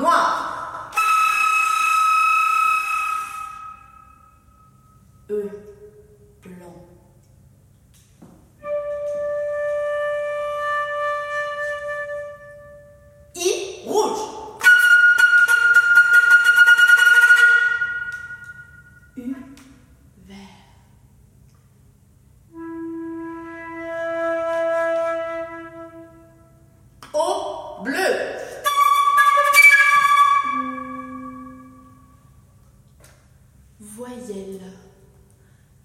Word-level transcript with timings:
A. 0.00 0.41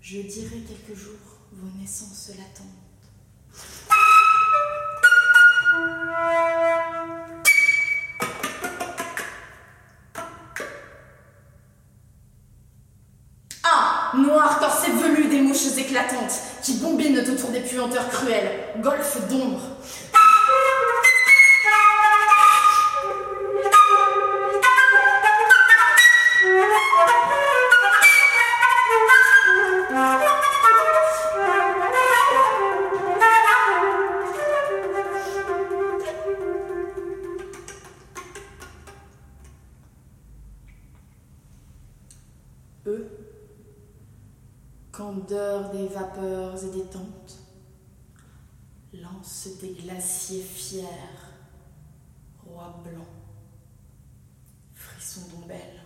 Je 0.00 0.20
dirai 0.20 0.60
quelques 0.60 0.98
jours 0.98 1.14
vos 1.52 1.78
naissances 1.78 2.30
latentes. 2.36 2.66
Ah 13.62 14.12
Noir 14.16 14.58
corset 14.58 14.92
velu 14.92 15.28
des 15.28 15.40
mouches 15.40 15.76
éclatantes 15.78 16.32
qui 16.62 16.74
bombinent 16.74 17.18
autour 17.18 17.50
des 17.50 17.60
puanteurs 17.60 18.08
cruelles. 18.10 18.80
Golfe 18.80 19.28
d'ombre. 19.28 19.60
Candeur 44.96 45.70
des 45.72 45.88
vapeurs 45.88 46.64
et 46.64 46.70
des 46.70 46.86
tentes, 46.86 47.38
lance 48.94 49.48
des 49.60 49.74
glaciers 49.74 50.42
fiers, 50.42 50.84
roi 52.46 52.82
blanc, 52.82 53.04
frisson 54.74 55.20
d'ombelle. 55.30 55.82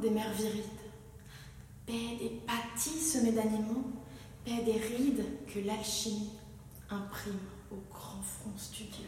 Des 0.00 0.10
mers 0.10 0.32
virides, 0.32 0.64
paix 1.86 2.16
des 2.18 2.40
pâtis 2.46 3.00
semés 3.00 3.32
d'animaux, 3.32 3.84
paix 4.44 4.62
des 4.64 4.72
rides 4.72 5.24
que 5.52 5.60
l'alchimie 5.60 6.30
imprime 6.90 7.38
au 7.70 7.76
grand 7.90 8.22
front 8.22 8.52
studieux. 8.56 8.99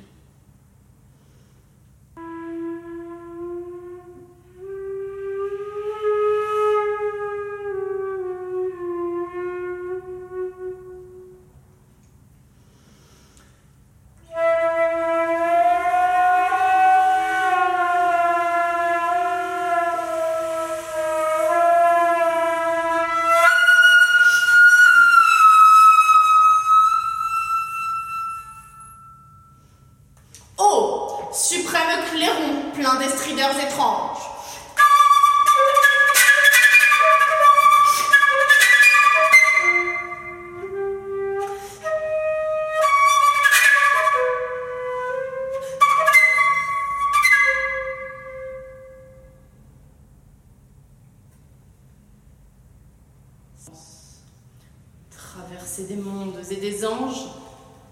Traverser 55.11 55.85
des 55.85 55.97
mondes 55.97 56.39
et 56.49 56.57
des 56.57 56.87
anges. 56.87 57.27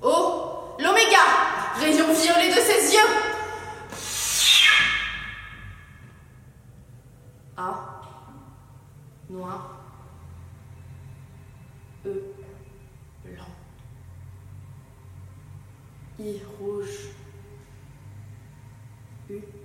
Oh, 0.03 0.77
l'oméga, 0.79 1.19
rayon 1.81 2.13
violet 2.13 2.51
de 2.51 2.61
ses 2.61 2.95
yeux. 2.95 3.40
A, 7.61 8.01
noir, 9.29 9.61
E, 12.07 12.09
blanc, 13.23 13.51
I, 16.19 16.41
rouge, 16.59 17.11
U. 19.29 19.60